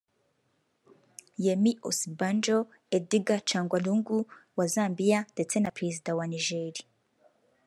[1.45, 2.57] Yemi Osinbajo;
[2.97, 4.19] Edgar Chagwa Lungu
[4.57, 6.73] wa Zambia ndetse na Perezida wa Niger